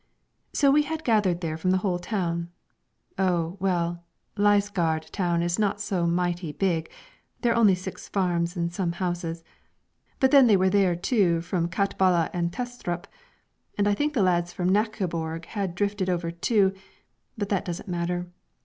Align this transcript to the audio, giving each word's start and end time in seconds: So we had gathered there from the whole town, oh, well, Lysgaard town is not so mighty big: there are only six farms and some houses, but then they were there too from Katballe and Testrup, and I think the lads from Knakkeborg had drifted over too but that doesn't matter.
So 0.51 0.71
we 0.71 0.81
had 0.81 1.03
gathered 1.03 1.41
there 1.41 1.57
from 1.57 1.69
the 1.69 1.77
whole 1.85 1.99
town, 1.99 2.49
oh, 3.19 3.57
well, 3.59 4.03
Lysgaard 4.35 5.03
town 5.11 5.43
is 5.43 5.59
not 5.59 5.79
so 5.79 6.07
mighty 6.07 6.51
big: 6.51 6.89
there 7.41 7.53
are 7.53 7.55
only 7.55 7.75
six 7.75 8.09
farms 8.09 8.57
and 8.57 8.73
some 8.73 8.93
houses, 8.93 9.43
but 10.19 10.31
then 10.31 10.47
they 10.47 10.57
were 10.57 10.71
there 10.71 10.95
too 10.95 11.41
from 11.41 11.69
Katballe 11.69 12.31
and 12.33 12.51
Testrup, 12.51 13.05
and 13.77 13.87
I 13.87 13.93
think 13.93 14.15
the 14.15 14.23
lads 14.23 14.51
from 14.51 14.71
Knakkeborg 14.71 15.45
had 15.45 15.75
drifted 15.75 16.09
over 16.09 16.31
too 16.31 16.73
but 17.37 17.49
that 17.49 17.63
doesn't 17.65 17.87
matter. 17.87 18.25